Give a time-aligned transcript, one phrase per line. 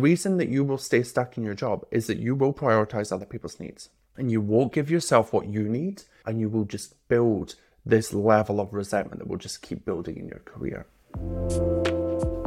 [0.00, 3.26] Reason that you will stay stuck in your job is that you will prioritize other
[3.26, 7.54] people's needs and you won't give yourself what you need and you will just build
[7.84, 10.86] this level of resentment that will just keep building in your career.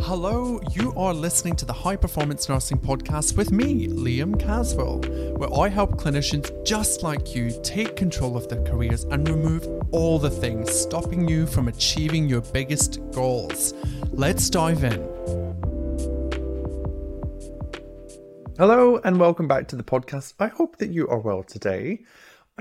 [0.01, 4.99] Hello, you are listening to the High Performance Nursing Podcast with me, Liam Caswell,
[5.37, 10.19] where I help clinicians just like you take control of their careers and remove all
[10.19, 13.73] the things stopping you from achieving your biggest goals.
[14.11, 15.52] Let's dive in.
[18.55, 20.35] Hello and welcome back to the podcast.
[20.39, 22.03] I hope that you are well today.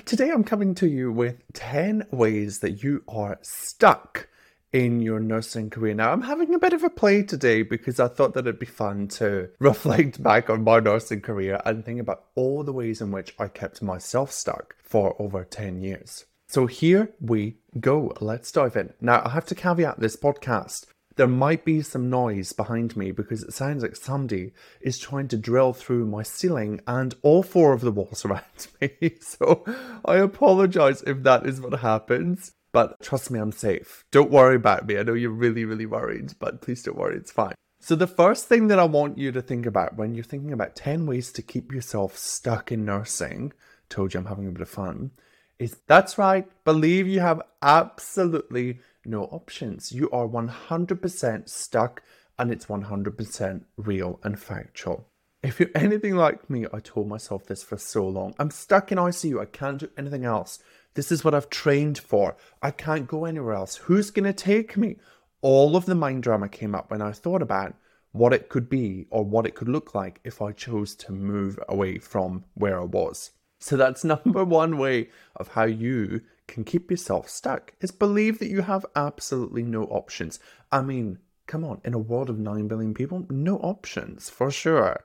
[0.06, 4.26] Today I'm coming to you with 10 ways that you are stuck
[4.72, 5.92] in your nursing career.
[5.92, 8.64] Now, I'm having a bit of a play today because I thought that it'd be
[8.64, 13.10] fun to reflect back on my nursing career and think about all the ways in
[13.10, 16.24] which I kept myself stuck for over 10 years.
[16.48, 18.14] So here we go.
[18.18, 18.94] Let's dive in.
[18.98, 23.42] Now, I have to caveat this podcast there might be some noise behind me because
[23.42, 27.80] it sounds like somebody is trying to drill through my ceiling and all four of
[27.80, 29.16] the walls around me.
[29.20, 29.64] So
[30.04, 32.52] I apologize if that is what happens.
[32.72, 34.04] But trust me, I'm safe.
[34.10, 34.96] Don't worry about me.
[34.96, 37.54] I know you're really, really worried, but please don't worry, it's fine.
[37.80, 40.76] So, the first thing that I want you to think about when you're thinking about
[40.76, 43.52] 10 ways to keep yourself stuck in nursing,
[43.88, 45.10] told you I'm having a bit of fun,
[45.58, 49.92] is that's right, believe you have absolutely no options.
[49.92, 52.02] You are 100% stuck
[52.38, 55.08] and it's 100% real and factual.
[55.42, 58.34] If you're anything like me, I told myself this for so long.
[58.38, 59.40] I'm stuck in ICU.
[59.40, 60.60] I can't do anything else.
[60.94, 62.36] This is what I've trained for.
[62.62, 63.76] I can't go anywhere else.
[63.76, 64.96] Who's going to take me?
[65.40, 67.74] All of the mind drama came up when I thought about
[68.12, 71.58] what it could be or what it could look like if I chose to move
[71.68, 73.30] away from where I was.
[73.62, 78.50] So that's number one way of how you can keep yourself stuck is believe that
[78.50, 80.38] you have absolutely no options.
[80.70, 85.04] I mean, come on, in a world of 9 billion people, no options for sure.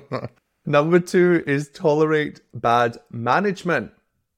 [0.64, 3.90] Number two is tolerate bad management.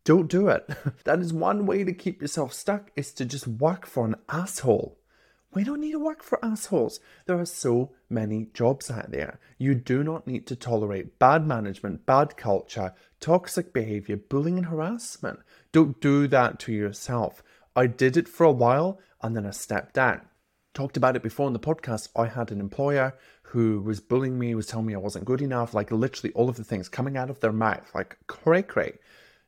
[0.04, 0.68] Don't do it.
[1.04, 4.98] That is one way to keep yourself stuck is to just work for an asshole.
[5.52, 6.98] We don't need to work for assholes.
[7.26, 9.38] There are so many jobs out there.
[9.56, 12.92] You do not need to tolerate bad management, bad culture,
[13.24, 15.38] toxic behavior, bullying, and harassment.
[15.72, 17.42] Don't do that to yourself.
[17.74, 20.20] I did it for a while and then I stepped down.
[20.74, 22.10] Talked about it before in the podcast.
[22.14, 23.14] I had an employer
[23.44, 26.56] who was bullying me, was telling me I wasn't good enough, like literally all of
[26.56, 28.98] the things coming out of their mouth, like cray cray.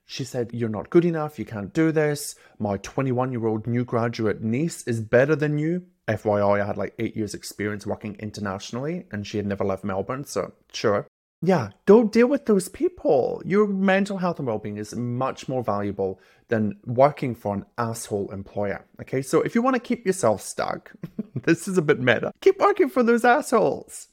[0.06, 2.34] She said, You're not good enough, you can't do this.
[2.58, 5.84] My 21 year old new graduate niece is better than you.
[6.08, 10.24] FYI, I had like eight years' experience working internationally and she had never left Melbourne,
[10.24, 11.06] so sure.
[11.46, 13.40] Yeah, don't deal with those people.
[13.44, 18.32] Your mental health and well being is much more valuable than working for an asshole
[18.32, 18.84] employer.
[19.00, 20.90] Okay, so if you want to keep yourself stuck,
[21.44, 24.08] this is a bit meta, keep working for those assholes.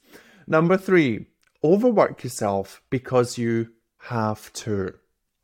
[0.46, 1.26] Number three,
[1.64, 4.94] overwork yourself because you have to.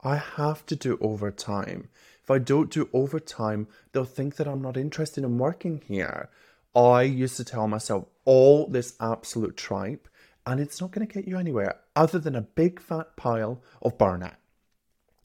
[0.01, 1.89] I have to do overtime.
[2.23, 6.31] If I don't do overtime, they'll think that I'm not interested in working here.
[6.73, 10.07] I used to tell myself all this absolute tripe,
[10.51, 13.97] and it's not going to get you anywhere other than a big fat pile of
[13.97, 14.35] burnout.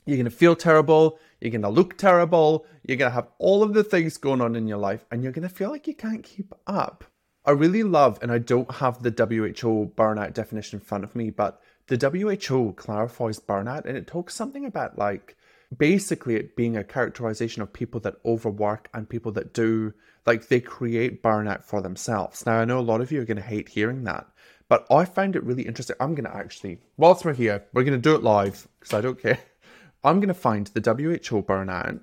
[0.05, 3.63] You're going to feel terrible, you're going to look terrible, you're going to have all
[3.63, 5.95] of the things going on in your life, and you're going to feel like you
[5.95, 7.05] can't keep up.
[7.43, 11.31] I really love, and I don't have the WHO burnout definition in front of me,
[11.31, 15.35] but the WHO clarifies burnout and it talks something about like
[15.75, 19.93] basically it being a characterization of people that overwork and people that do
[20.25, 22.45] like they create burnout for themselves.
[22.45, 24.27] Now I know a lot of you are going to hate hearing that,
[24.67, 25.95] but I found it really interesting.
[25.99, 29.01] I'm going to actually, whilst we're here, we're going to do it live because I
[29.01, 29.39] don't care.
[30.03, 32.01] I'm going to find the WHO burnout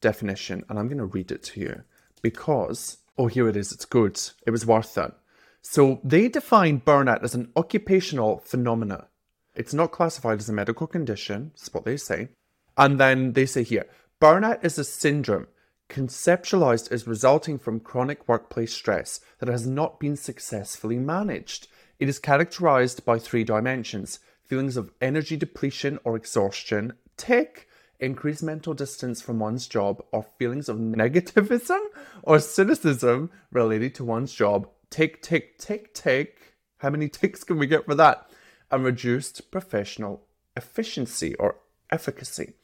[0.00, 1.82] definition and I'm going to read it to you
[2.22, 3.72] because oh here it is.
[3.72, 4.20] It's good.
[4.46, 5.12] It was worth it.
[5.62, 9.08] So they define burnout as an occupational phenomena
[9.54, 12.28] It's not classified as a medical condition, is what they say.
[12.78, 13.86] And then they say here
[14.20, 15.48] burnout is a syndrome
[15.88, 21.66] conceptualized as resulting from chronic workplace stress that has not been successfully managed.
[22.00, 27.68] It is characterized by three dimensions feelings of energy depletion or exhaustion, tick,
[28.00, 31.78] increased mental distance from one's job, or feelings of negativism
[32.22, 34.66] or cynicism related to one's job.
[34.88, 36.56] Tick, tick, tick, tick.
[36.78, 38.28] How many ticks can we get for that?
[38.72, 40.22] And reduced professional
[40.56, 41.58] efficiency or
[41.90, 42.54] efficacy.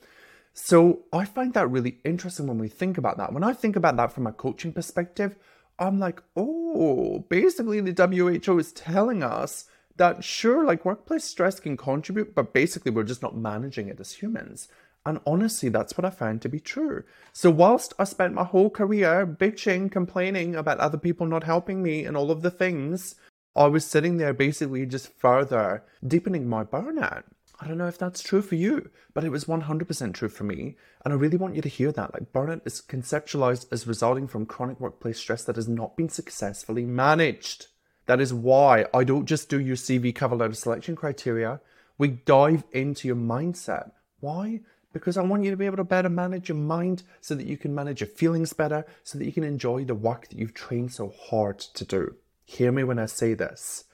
[0.54, 3.34] So I find that really interesting when we think about that.
[3.34, 5.36] When I think about that from a coaching perspective,
[5.78, 11.76] I'm like, oh, basically the WHO is telling us that sure, like workplace stress can
[11.76, 14.68] contribute, but basically we're just not managing it as humans.
[15.04, 17.04] And honestly, that's what I found to be true.
[17.32, 22.04] So, whilst I spent my whole career bitching, complaining about other people not helping me
[22.04, 23.14] and all of the things,
[23.54, 27.22] I was sitting there basically just further deepening my burnout.
[27.58, 30.76] I don't know if that's true for you, but it was 100% true for me.
[31.04, 32.12] And I really want you to hear that.
[32.12, 36.84] Like, burnout is conceptualized as resulting from chronic workplace stress that has not been successfully
[36.84, 37.68] managed.
[38.06, 41.60] That is why I don't just do your CV cover letter selection criteria.
[41.98, 43.90] We dive into your mindset.
[44.20, 44.60] Why?
[44.92, 47.56] Because I want you to be able to better manage your mind so that you
[47.56, 50.92] can manage your feelings better, so that you can enjoy the work that you've trained
[50.92, 52.16] so hard to do.
[52.44, 53.84] Hear me when I say this.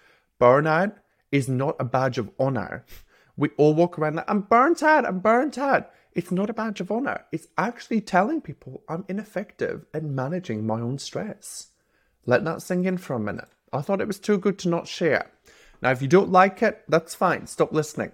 [0.40, 0.94] Burnout
[1.30, 2.84] is not a badge of honor.
[3.36, 5.90] We all walk around like, I'm burnt out, I'm burnt out.
[6.14, 7.24] It's not a badge of honor.
[7.32, 11.68] It's actually telling people I'm ineffective at managing my own stress.
[12.26, 13.48] Let that sink in for a minute.
[13.72, 15.30] I thought it was too good to not share.
[15.80, 17.46] Now, if you don't like it, that's fine.
[17.46, 18.12] Stop listening.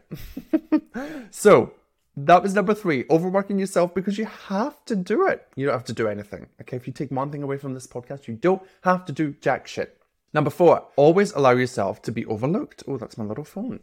[1.31, 1.73] so,
[2.17, 5.47] that was number three overworking yourself because you have to do it.
[5.57, 6.47] You don't have to do anything.
[6.61, 9.35] Okay, if you take one thing away from this podcast, you don't have to do
[9.41, 10.01] jack shit.
[10.33, 12.85] Number four, always allow yourself to be overlooked.
[12.87, 13.81] Oh, that's my little phone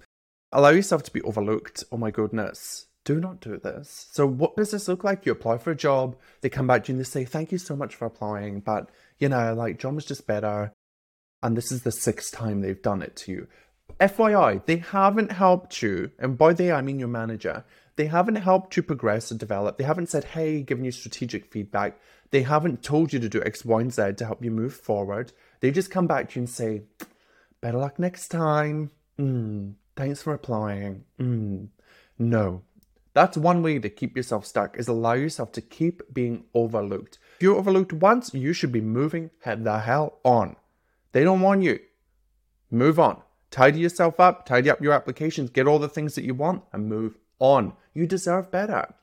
[0.56, 1.84] allow yourself to be overlooked.
[1.92, 2.88] Oh my goodness.
[3.04, 4.08] Do not do this.
[4.12, 5.26] So, what does this look like?
[5.26, 7.60] You apply for a job, they come back to you and they say, Thank you
[7.60, 10.74] so much for applying, but you know, like, John was just better.
[11.44, 13.48] And this is the sixth time they've done it to you.
[14.00, 17.64] FYI, they haven't helped you, and by they I mean your manager.
[17.96, 19.78] They haven't helped you progress and develop.
[19.78, 22.00] They haven't said, hey, given you strategic feedback.
[22.32, 25.32] They haven't told you to do X, Y, and Z to help you move forward.
[25.62, 26.82] They just come back to you and say,
[27.62, 28.92] better luck next time.
[29.18, 31.06] Mm, Thanks for applying.
[31.20, 31.70] Mm,
[32.20, 32.62] no.
[33.14, 37.18] That's one way to keep yourself stuck is allow yourself to keep being overlooked.
[37.38, 40.58] If you're overlooked once, you should be moving the hell on.
[41.14, 41.80] They don't want you.
[42.70, 43.22] Move on.
[43.52, 46.90] Tidy yourself up, tidy up your applications, get all the things that you want, and
[46.90, 47.72] move on.
[47.94, 48.94] You deserve better.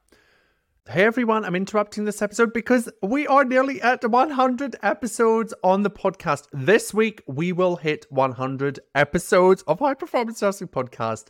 [0.90, 5.90] Hey everyone, I'm interrupting this episode because we are nearly at 100 episodes on the
[5.90, 6.48] podcast.
[6.52, 11.26] This week we will hit 100 episodes of High Performance Nursing Podcast.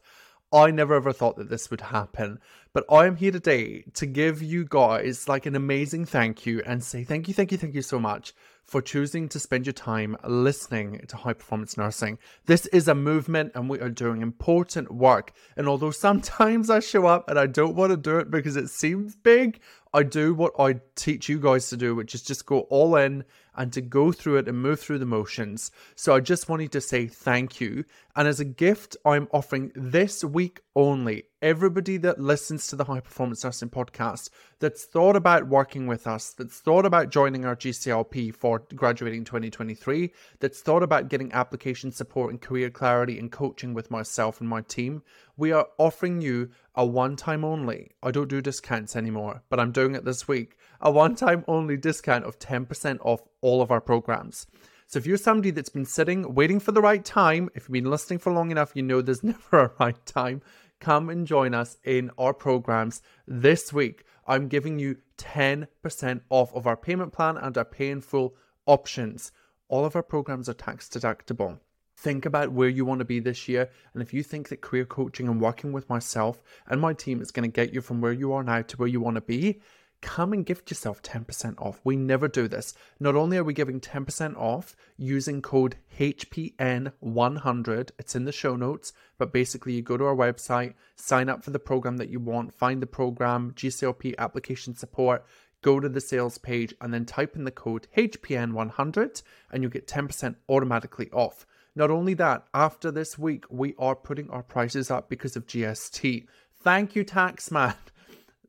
[0.52, 2.38] I never ever thought that this would happen,
[2.74, 6.84] but I am here today to give you guys like an amazing thank you and
[6.84, 8.34] say thank you, thank you, thank you so much
[8.64, 12.18] for choosing to spend your time listening to high performance nursing.
[12.46, 15.32] This is a movement and we are doing important work.
[15.56, 18.68] And although sometimes I show up and I don't want to do it because it
[18.68, 19.60] seems big,
[19.94, 23.24] I do what I teach you guys to do, which is just go all in
[23.56, 25.70] and to go through it and move through the motions.
[25.94, 27.84] So I just wanted to say thank you.
[28.16, 33.00] And as a gift, I'm offering this week only everybody that listens to the High
[33.00, 34.30] Performance Nursing podcast
[34.60, 40.12] that's thought about working with us, that's thought about joining our GCLP for graduating 2023,
[40.38, 44.62] that's thought about getting application support and career clarity and coaching with myself and my
[44.62, 45.02] team,
[45.36, 47.90] we are offering you a one time only.
[48.02, 50.56] I don't do discounts anymore, but I'm doing it this week.
[50.84, 54.48] A one time only discount of 10% off all of our programs.
[54.88, 57.90] So if you're somebody that's been sitting waiting for the right time, if you've been
[57.90, 60.42] listening for long enough, you know there's never a right time
[60.80, 64.04] come and join us in our programs this week.
[64.26, 68.34] I'm giving you 10% off of our payment plan and our pay in full
[68.66, 69.30] options.
[69.68, 71.60] All of our programs are tax deductible.
[71.96, 73.70] Think about where you want to be this year.
[73.94, 77.30] And if you think that career coaching and working with myself and my team is
[77.30, 79.60] going to get you from where you are now to where you want to be,
[80.02, 81.80] come and gift yourself 10% off.
[81.84, 82.74] We never do this.
[83.00, 88.92] Not only are we giving 10% off using code HPN100, it's in the show notes,
[89.16, 92.52] but basically you go to our website, sign up for the program that you want,
[92.52, 95.24] find the program, GCLP application support,
[95.62, 99.86] go to the sales page, and then type in the code HPN100 and you get
[99.86, 101.46] 10% automatically off.
[101.74, 106.26] Not only that, after this week, we are putting our prices up because of GST.
[106.62, 107.74] Thank you, Taxman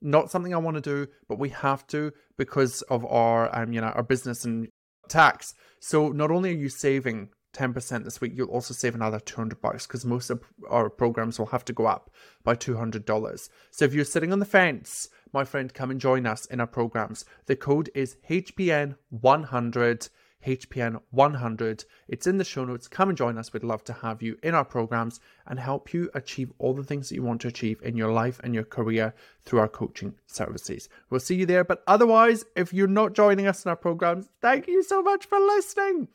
[0.04, 3.82] not something I want to do, but we have to because of our um, you
[3.82, 4.68] know our business and
[5.10, 5.54] tax.
[5.80, 9.86] So not only are you saving 10% this week, you'll also save another 200 bucks
[9.86, 12.10] because most of our programs will have to go up
[12.44, 13.50] by $200.
[13.72, 16.68] So if you're sitting on the fence, my friend, come and join us in our
[16.68, 17.26] programs.
[17.46, 20.10] The code is HPN100.
[20.46, 21.86] HPN100.
[22.08, 22.88] It's in the show notes.
[22.88, 23.54] Come and join us.
[23.54, 27.10] We'd love to have you in our programs and help you achieve all the things
[27.10, 30.90] that you want to achieve in your life and your career through our coaching services.
[31.10, 31.64] We'll see you there.
[31.64, 35.40] But otherwise, if you're not joining us in our programs, thank you so much for
[35.40, 36.08] listening.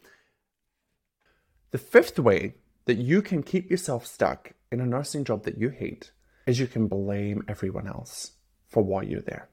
[1.70, 2.54] The fifth way
[2.86, 6.12] that you can keep yourself stuck in a nursing job that you hate
[6.46, 8.32] is you can blame everyone else
[8.66, 9.48] for why you're there.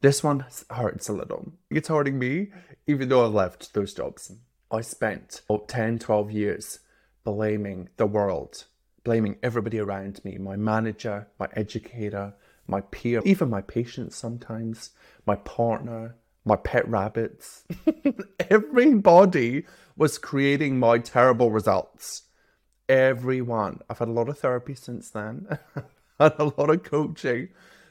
[0.00, 1.52] This one hurts a little.
[1.70, 2.48] It's hurting me,
[2.86, 4.32] even though I left those jobs.
[4.70, 6.80] I spent 10, 12 years
[7.24, 8.64] blaming the world,
[9.02, 12.34] blaming everybody around me my manager, my educator,
[12.68, 14.90] my peer, even my patients sometimes,
[15.26, 16.14] my partner,
[16.44, 17.64] my pet rabbits.
[18.50, 19.64] Everybody
[19.96, 22.22] was creating my terrible results.
[22.88, 23.80] Everyone.
[23.90, 25.58] I've had a lot of therapy since then,
[26.20, 27.48] had a lot of coaching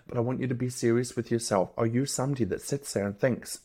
[0.07, 1.71] but I want you to be serious with yourself.
[1.77, 3.59] Are you somebody that sits there and thinks,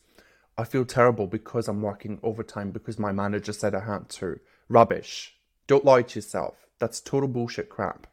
[0.59, 4.41] I feel terrible because I'm working overtime because my manager said I had to?
[4.69, 5.37] Rubbish.
[5.67, 6.67] Don't lie to yourself.
[6.79, 8.07] That's total bullshit crap.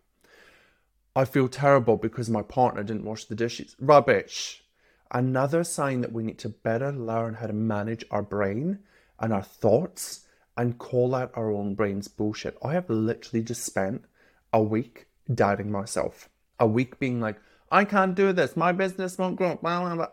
[1.16, 3.76] I feel terrible because my partner didn't wash the dishes.
[3.80, 4.64] Rubbish.
[5.12, 8.80] Another sign that we need to better learn how to manage our brain
[9.20, 12.58] and our thoughts and call out our own brain's bullshit.
[12.64, 14.06] I have literally just spent
[14.54, 16.30] a week doubting myself.
[16.60, 17.40] A week being like,
[17.72, 18.58] I can't do this.
[18.58, 19.54] My business won't grow.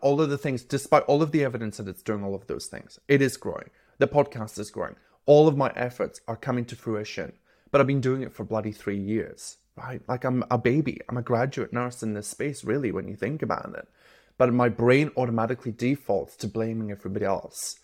[0.01, 2.67] All of the things, despite all of the evidence that it's doing all of those
[2.67, 3.69] things, it is growing.
[3.97, 4.95] The podcast is growing.
[5.25, 7.33] All of my efforts are coming to fruition.
[7.71, 10.01] But I've been doing it for bloody three years, right?
[10.07, 11.01] Like I'm a baby.
[11.09, 13.87] I'm a graduate nurse in this space, really, when you think about it.
[14.37, 17.79] But my brain automatically defaults to blaming everybody else.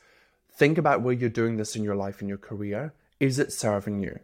[0.55, 2.93] Think about where you're doing this in your life and your career.
[3.19, 4.19] Is it serving you?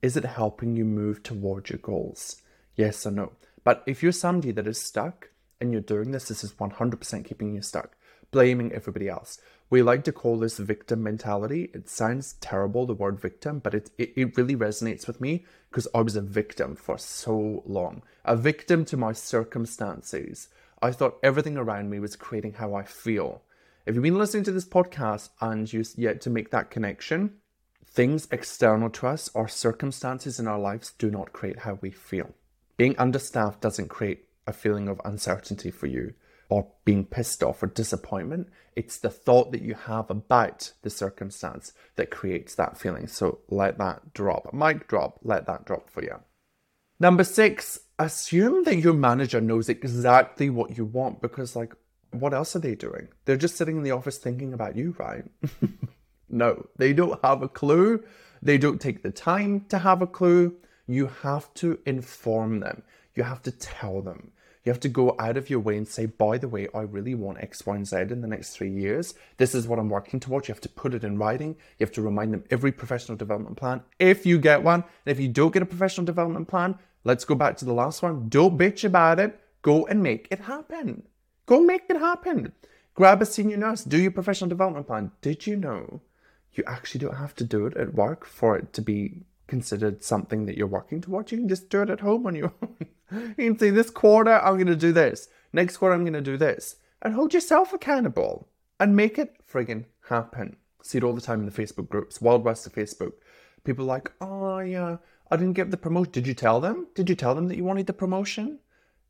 [0.00, 2.40] Is it helping you move towards your goals?
[2.76, 3.32] Yes or no?
[3.64, 7.54] But if you're somebody that is stuck and you're doing this, this is 100% keeping
[7.54, 7.96] you stuck,
[8.30, 9.40] blaming everybody else.
[9.70, 11.70] We like to call this victim mentality.
[11.72, 15.88] It sounds terrible, the word victim, but it, it, it really resonates with me because
[15.94, 20.48] I was a victim for so long, a victim to my circumstances.
[20.82, 23.42] I thought everything around me was creating how I feel.
[23.86, 27.38] If you've been listening to this podcast and you yet to make that connection,
[27.86, 32.34] things external to us or circumstances in our lives do not create how we feel
[32.76, 36.14] being understaffed doesn't create a feeling of uncertainty for you
[36.48, 38.48] or being pissed off or disappointment.
[38.76, 43.06] It's the thought that you have about the circumstance that creates that feeling.
[43.06, 44.52] So let that drop.
[44.52, 46.20] Mic drop, let that drop for you.
[47.00, 51.74] Number six, assume that your manager knows exactly what you want because, like,
[52.10, 53.08] what else are they doing?
[53.24, 55.24] They're just sitting in the office thinking about you, right?
[56.28, 58.04] no, they don't have a clue.
[58.42, 60.54] They don't take the time to have a clue
[60.86, 62.82] you have to inform them.
[63.14, 64.32] You have to tell them.
[64.64, 67.14] You have to go out of your way and say, by the way, I really
[67.14, 69.12] want X, Y, and Z in the next three years.
[69.36, 70.48] This is what I'm working towards.
[70.48, 71.56] You have to put it in writing.
[71.78, 73.82] You have to remind them every professional development plan.
[73.98, 77.34] If you get one, and if you don't get a professional development plan, let's go
[77.34, 78.30] back to the last one.
[78.30, 79.38] Don't bitch about it.
[79.60, 81.02] Go and make it happen.
[81.44, 82.52] Go make it happen.
[82.94, 83.84] Grab a senior nurse.
[83.84, 85.10] Do your professional development plan.
[85.20, 86.00] Did you know
[86.52, 89.24] you actually don't have to do it at work for it to be
[89.54, 92.52] considered something that you're working towards, you can just do it at home on your
[92.62, 92.76] own.
[93.38, 95.28] you can say, This quarter, I'm going to do this.
[95.52, 96.76] Next quarter, I'm going to do this.
[97.02, 98.48] And hold yourself accountable
[98.80, 100.56] and make it friggin' happen.
[100.82, 103.12] See it all the time in the Facebook groups, Wild West of Facebook.
[103.62, 104.96] People like, Oh, yeah,
[105.30, 106.10] I didn't get the promotion.
[106.10, 106.88] Did you tell them?
[106.96, 108.58] Did you tell them that you wanted the promotion?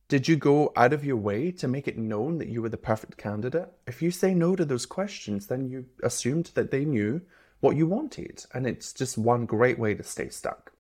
[0.09, 2.77] Did you go out of your way to make it known that you were the
[2.77, 3.71] perfect candidate?
[3.87, 7.23] If you say no to those questions, then you assumed that they knew
[7.65, 8.45] what you wanted.
[8.53, 10.73] And it's just one great way to stay stuck.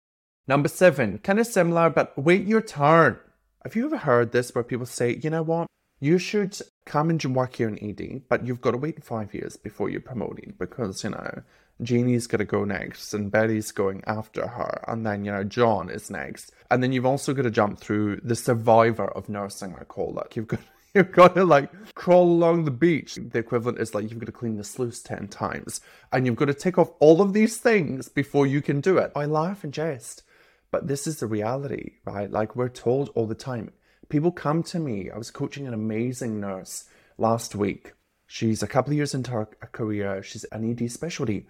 [0.46, 3.18] Number seven, kind of similar, but wait your turn.
[3.62, 5.66] Have you ever heard this where people say, you know what?
[6.00, 9.56] You should come and work here in ED, but you've got to wait five years
[9.56, 11.42] before you're promoted because, you know,
[11.82, 14.84] Jeannie's going to go next and Betty's going after her.
[14.86, 16.52] And then, you know, John is next.
[16.70, 20.36] And then you've also got to jump through the survivor of nursing, I call it.
[20.36, 20.60] You've got
[20.96, 23.16] you've got to like crawl along the beach.
[23.16, 25.80] The equivalent is like you've got to clean the sluice 10 times.
[26.12, 29.10] And you've got to tick off all of these things before you can do it.
[29.16, 30.22] I laugh and jest,
[30.70, 32.30] but this is the reality, right?
[32.30, 33.72] Like we're told all the time.
[34.08, 35.10] People come to me.
[35.10, 36.84] I was coaching an amazing nurse
[37.18, 37.94] last week.
[38.26, 40.22] She's a couple of years into her career.
[40.22, 41.46] She's an ED specialty.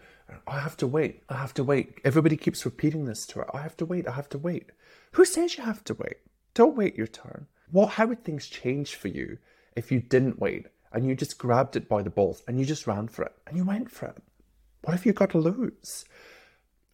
[0.46, 1.22] I have to wait.
[1.28, 1.98] I have to wait.
[2.04, 3.56] Everybody keeps repeating this to her.
[3.56, 4.08] I have to wait.
[4.08, 4.70] I have to wait.
[5.12, 6.16] Who says you have to wait?
[6.54, 7.46] Don't wait your turn.
[7.74, 9.38] What, how would things change for you
[9.74, 12.86] if you didn't wait and you just grabbed it by the balls and you just
[12.86, 14.18] ran for it and you went for it?
[14.82, 16.04] What have you got to lose?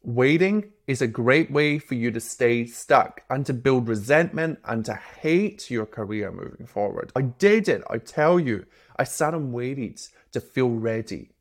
[0.02, 4.82] Waiting is a great way for you to stay stuck and to build resentment and
[4.86, 7.12] to hate your career moving forward.
[7.14, 8.64] I did it, I tell you.
[8.96, 10.00] I sat and waited
[10.32, 11.32] to feel ready.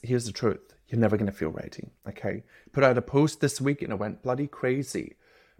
[0.00, 2.44] Here's the truth you're never going to feel ready, okay?
[2.72, 5.16] Put out a post this week and I went bloody crazy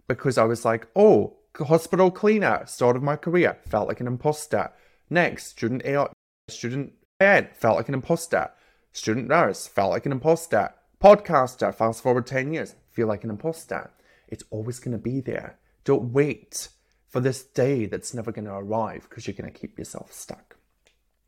[0.07, 4.71] because I was like, oh, hospital cleaner, start of my career, felt like an imposter.
[5.09, 6.07] Next, student AI,
[6.49, 8.51] student ed, felt like an imposter.
[8.91, 13.91] Student nurse, felt like an imposter Podcaster, fast forward 10 years, feel like an imposter.
[14.27, 15.59] It's always going to be there.
[15.83, 16.69] Don't wait
[17.07, 20.57] for this day that's never going to arrive because you're going to keep yourself stuck.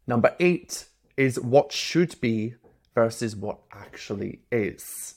[0.07, 2.55] Number eight is what should be
[2.95, 5.15] versus what actually is.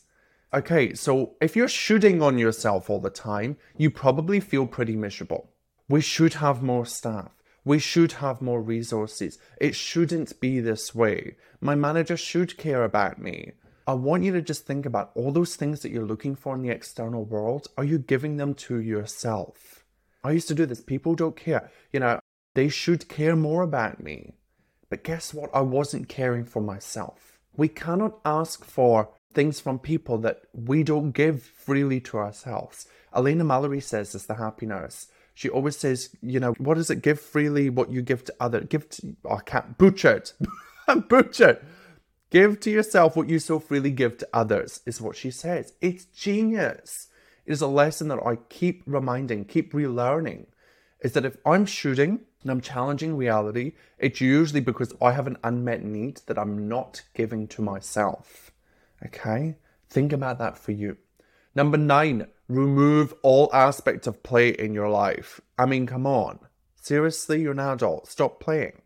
[0.55, 5.51] Okay, so if you're shooting on yourself all the time, you probably feel pretty miserable.
[5.89, 7.31] We should have more staff.
[7.65, 9.39] We should have more resources.
[9.59, 11.37] It shouldn't be this way.
[11.63, 13.53] My manager should care about me.
[13.87, 16.63] I want you to just think about all those things that you're looking for in
[16.63, 17.69] the external world.
[17.79, 19.85] Are you giving them to yourself?
[20.23, 20.83] I used to do this.
[20.83, 21.71] People don't care.
[21.93, 22.21] You know,
[22.55, 24.35] they should care more about me.
[24.91, 25.49] But guess what?
[25.55, 27.39] I wasn't caring for myself.
[27.57, 32.87] We cannot ask for things from people that we don't give freely to ourselves.
[33.15, 35.09] Elena Mallory says this, the happy nurse.
[35.35, 38.61] She always says, you know, what does it give freely what you give to other,
[38.61, 40.31] Give to, oh, I can't, butchered.
[41.09, 41.65] butchered.
[42.31, 45.73] Give to yourself what you so freely give to others, is what she says.
[45.81, 47.09] It's genius.
[47.45, 50.47] It is a lesson that I keep reminding, keep relearning.
[51.01, 55.39] Is that if I'm shooting and I'm challenging reality, it's usually because I have an
[55.43, 58.52] unmet need that I'm not giving to myself.
[59.07, 59.57] Okay?
[59.91, 60.97] Think about that for you.
[61.55, 65.41] Number nine, remove all aspects of play in your life.
[65.59, 66.39] I mean, come on.
[66.77, 68.09] Seriously, you're an adult.
[68.09, 68.83] Stop playing.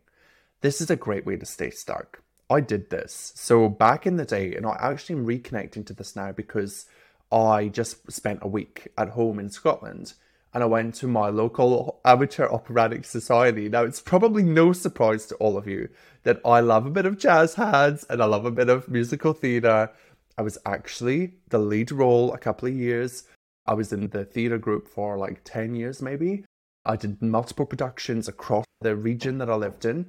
[0.61, 2.21] This is a great way to stay stuck.
[2.49, 3.33] I did this.
[3.35, 6.85] So back in the day, and I actually am reconnecting to this now because
[7.31, 10.13] I just spent a week at home in Scotland
[10.53, 13.69] and I went to my local amateur operatic society.
[13.69, 15.89] Now, it's probably no surprise to all of you
[16.23, 19.33] that I love a bit of jazz hands and I love a bit of musical
[19.33, 19.91] theatre.
[20.37, 23.23] I was actually the lead role a couple of years.
[23.65, 26.45] I was in the theatre group for like 10 years, maybe.
[26.85, 30.05] I did multiple productions across the region that I lived in.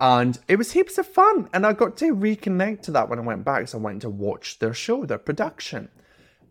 [0.00, 1.48] And it was heaps of fun.
[1.52, 3.68] And I got to reconnect to that when I went back.
[3.68, 5.88] So I went to watch their show, their production.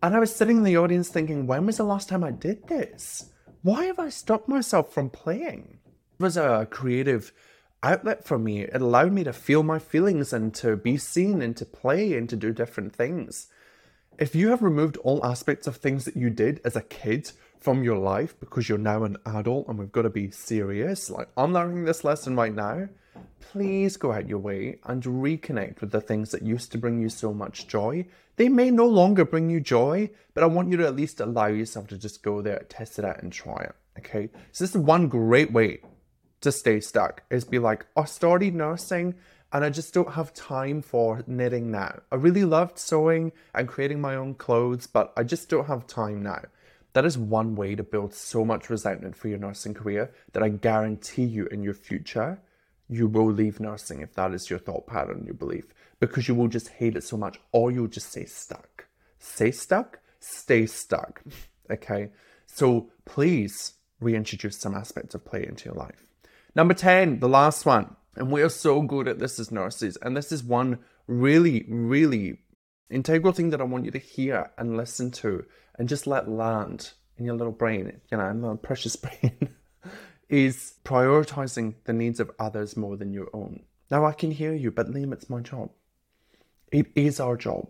[0.02, 2.68] And I was sitting in the audience thinking, when was the last time I did
[2.68, 3.30] this?
[3.62, 5.78] Why have I stopped myself from playing?
[6.18, 7.32] It was a creative
[7.82, 8.62] outlet for me.
[8.62, 12.28] It allowed me to feel my feelings and to be seen and to play and
[12.28, 13.48] to do different things.
[14.18, 17.82] If you have removed all aspects of things that you did as a kid from
[17.82, 21.52] your life because you're now an adult and we've got to be serious, like I'm
[21.52, 22.88] learning this lesson right now,
[23.40, 27.08] please go out your way and reconnect with the things that used to bring you
[27.08, 28.06] so much joy.
[28.36, 31.46] They may no longer bring you joy, but I want you to at least allow
[31.46, 33.74] yourself to just go there, test it out, and try it.
[33.98, 34.30] Okay.
[34.52, 35.80] So, this is one great way
[36.42, 39.14] to stay stuck is be like, oh, I started nursing
[39.52, 42.00] and I just don't have time for knitting now.
[42.10, 46.22] I really loved sewing and creating my own clothes, but I just don't have time
[46.22, 46.42] now.
[46.94, 50.48] That is one way to build so much resentment for your nursing career that I
[50.50, 52.40] guarantee you in your future
[52.92, 55.64] you will leave nursing if that is your thought pattern, your belief,
[55.98, 58.86] because you will just hate it so much, or you'll just stay stuck.
[59.18, 61.22] Stay stuck, stay stuck.
[61.70, 62.10] Okay,
[62.44, 66.04] so please reintroduce some aspects of play into your life.
[66.54, 70.14] Number 10, the last one, and we are so good at this as nurses, and
[70.14, 72.40] this is one really, really
[72.90, 75.46] integral thing that I want you to hear and listen to
[75.78, 79.54] and just let land in your little brain, you know, in precious brain
[80.28, 83.62] is prioritizing the needs of others more than your own.
[83.90, 85.70] Now, I can hear you, but Liam, it's my job.
[86.70, 87.68] It is our job.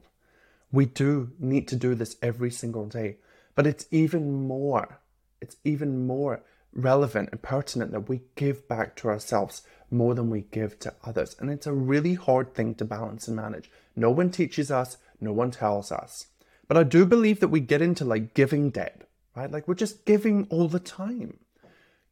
[0.73, 3.19] We do need to do this every single day,
[3.55, 5.01] but it's even more,
[5.41, 6.43] it's even more
[6.75, 11.37] relevant and pertinent that we give back to ourselves more than we give to others.
[11.39, 13.71] And it's a really hard thing to balance and manage.
[13.95, 16.27] No one teaches us, no one tells us.
[16.67, 19.03] But I do believe that we get into like giving debt,
[19.37, 19.51] right?
[19.51, 21.39] Like we're just giving all the time.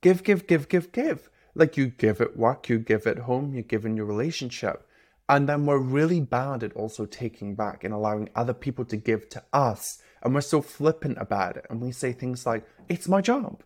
[0.02, 1.30] Give, give, give, give, give.
[1.54, 4.86] Like you give at work, you give at home, you give in your relationship.
[5.28, 9.28] And then we're really bad at also taking back and allowing other people to give
[9.30, 10.02] to us.
[10.22, 11.66] And we're so flippant about it.
[11.70, 13.62] And we say things like, it's my job.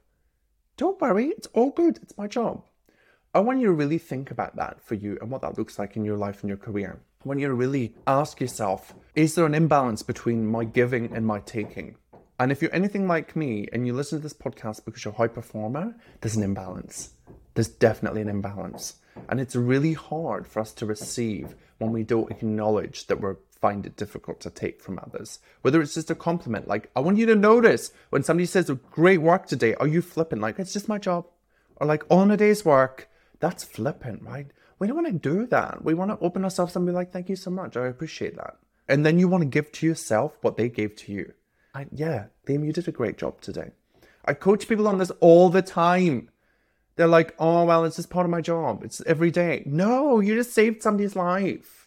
[0.76, 1.98] Don't worry, it's all good.
[2.02, 2.64] It's my job.
[3.32, 5.96] I want you to really think about that for you and what that looks like
[5.96, 7.00] in your life and your career.
[7.24, 11.24] I want you to really ask yourself is there an imbalance between my giving and
[11.24, 11.96] my taking?
[12.40, 15.16] And if you're anything like me and you listen to this podcast because you're a
[15.16, 17.10] high performer, there's an imbalance.
[17.54, 18.96] There's definitely an imbalance.
[19.28, 23.86] And it's really hard for us to receive when we don't acknowledge that we're find
[23.86, 25.38] it difficult to take from others.
[25.62, 28.78] Whether it's just a compliment, like, I want you to notice when somebody says, oh,
[28.90, 30.42] Great work today, are you flippant?
[30.42, 31.26] Like, it's just my job.
[31.76, 33.08] Or like, on a day's work,
[33.40, 34.46] that's flippant, right?
[34.78, 35.84] We don't want to do that.
[35.84, 37.76] We want to open ourselves and be like, Thank you so much.
[37.76, 38.56] I appreciate that.
[38.88, 41.32] And then you want to give to yourself what they gave to you.
[41.74, 43.70] I, yeah, Liam, you did a great job today.
[44.24, 46.30] I coach people on this all the time.
[46.96, 48.84] They're like, oh, well, it's just part of my job.
[48.84, 49.62] It's every day.
[49.66, 51.83] No, you just saved somebody's life.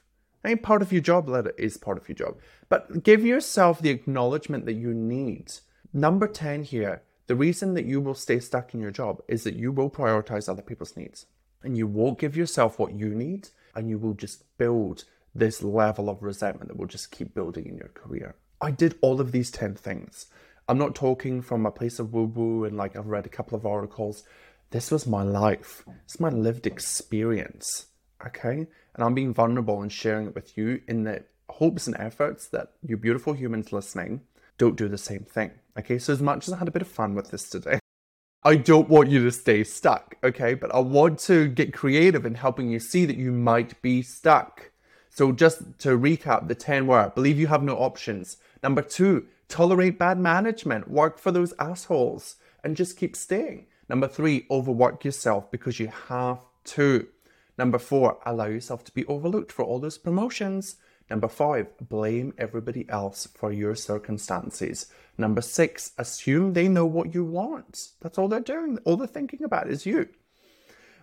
[0.47, 2.37] Ain't part of your job, let it is part of your job.
[2.69, 5.51] But give yourself the acknowledgement that you need.
[5.91, 9.55] Number 10 here, the reason that you will stay stuck in your job is that
[9.55, 11.25] you will prioritize other people's needs.
[11.63, 15.03] And you won't give yourself what you need, and you will just build
[15.35, 18.35] this level of resentment that will just keep building in your career.
[18.61, 20.27] I did all of these 10 things.
[20.69, 23.57] I'm not talking from a place of woo woo and like I've read a couple
[23.57, 24.23] of articles.
[24.71, 27.87] This was my life, it's my lived experience.
[28.25, 28.67] Okay.
[28.95, 32.73] And I'm being vulnerable and sharing it with you in the hopes and efforts that
[32.85, 34.21] you beautiful humans listening
[34.57, 35.51] don't do the same thing.
[35.77, 35.99] Okay.
[35.99, 37.79] So, as much as I had a bit of fun with this today,
[38.43, 40.15] I don't want you to stay stuck.
[40.23, 40.55] Okay.
[40.55, 44.71] But I want to get creative in helping you see that you might be stuck.
[45.09, 48.37] So, just to recap the 10 were believe you have no options.
[48.63, 53.67] Number two, tolerate bad management, work for those assholes, and just keep staying.
[53.89, 57.07] Number three, overwork yourself because you have to.
[57.57, 60.75] Number four, allow yourself to be overlooked for all those promotions.
[61.09, 64.87] Number five, blame everybody else for your circumstances.
[65.17, 67.89] Number six, assume they know what you want.
[68.01, 68.77] That's all they're doing.
[68.83, 70.09] All they're thinking about is you.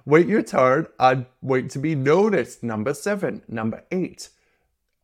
[0.04, 2.62] Wait your turn and wait to be noticed.
[2.62, 3.42] Number seven.
[3.48, 4.28] Number eight,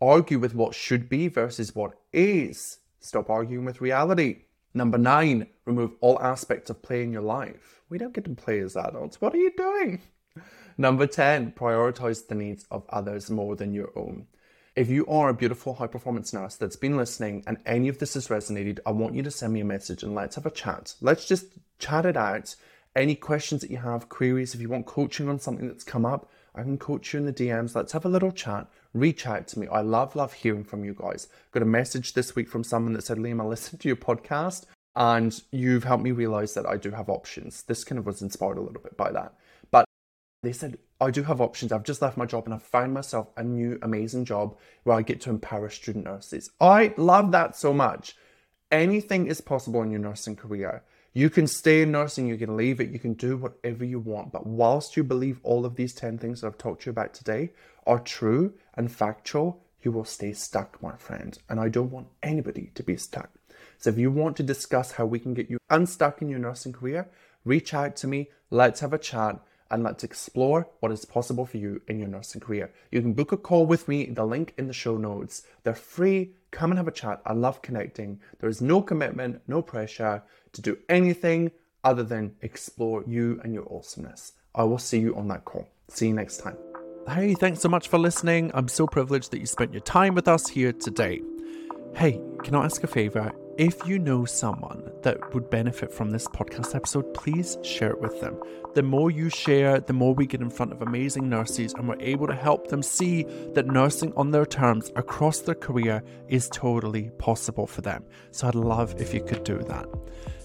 [0.01, 2.79] argue with what should be versus what is.
[3.01, 4.43] Stop arguing with reality.
[4.75, 7.81] Number nine, remove all aspects of play in your life.
[7.89, 9.21] We don't get to play as adults.
[9.21, 10.03] What are you doing?
[10.81, 14.27] Number 10, prioritize the needs of others more than your own.
[14.75, 18.15] If you are a beautiful high performance nurse that's been listening and any of this
[18.15, 20.95] has resonated, I want you to send me a message and let's have a chat.
[21.03, 22.57] Let's just chat it out.
[22.97, 26.31] Any questions that you have, queries, if you want coaching on something that's come up,
[26.55, 27.75] I can coach you in the DMs.
[27.75, 28.67] Let's have a little chat.
[28.95, 29.67] Reach out to me.
[29.67, 31.29] I love, love hearing from you guys.
[31.53, 34.65] Got a message this week from someone that said, Liam, I listened to your podcast
[34.97, 37.65] and you've helped me realize that I do have options.
[37.65, 39.35] This kind of was inspired a little bit by that.
[40.43, 41.71] They said, I do have options.
[41.71, 45.03] I've just left my job and I've found myself a new amazing job where I
[45.03, 46.51] get to empower student nurses.
[46.61, 48.17] I love that so much.
[48.71, 50.83] Anything is possible in your nursing career.
[51.13, 54.33] You can stay in nursing, you can leave it, you can do whatever you want.
[54.33, 57.13] But whilst you believe all of these 10 things that I've talked to you about
[57.13, 57.51] today
[57.87, 61.37] are true and factual, you will stay stuck, my friend.
[61.49, 63.31] And I don't want anybody to be stuck.
[63.79, 66.73] So if you want to discuss how we can get you unstuck in your nursing
[66.73, 67.11] career,
[67.45, 71.57] reach out to me, let's have a chat, and let's explore what is possible for
[71.57, 72.73] you in your nursing career.
[72.91, 75.43] You can book a call with me, the link in the show notes.
[75.63, 76.33] They're free.
[76.51, 77.21] Come and have a chat.
[77.25, 78.21] I love connecting.
[78.41, 81.53] There is no commitment, no pressure to do anything
[81.85, 84.33] other than explore you and your awesomeness.
[84.55, 85.69] I will see you on that call.
[85.89, 86.57] See you next time.
[87.09, 88.51] Hey, thanks so much for listening.
[88.55, 91.23] I'm so privileged that you spent your time with us here today.
[91.95, 93.33] Hey, can I ask a favor?
[93.61, 98.19] If you know someone that would benefit from this podcast episode, please share it with
[98.23, 98.41] them.
[98.73, 102.01] The more you share, the more we get in front of amazing nurses and we're
[102.01, 107.11] able to help them see that nursing on their terms across their career is totally
[107.19, 108.03] possible for them.
[108.31, 109.87] So I'd love if you could do that.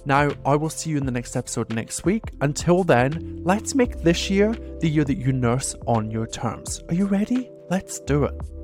[0.04, 2.34] Now, I will see you in the next episode next week.
[2.42, 4.52] Until then, let's make this year
[4.82, 6.84] the year that you nurse on your terms.
[6.90, 7.50] Are you ready?
[7.70, 8.55] Let's do it.